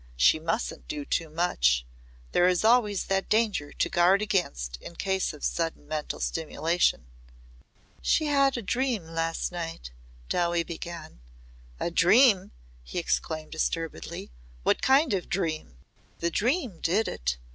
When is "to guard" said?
3.73-4.19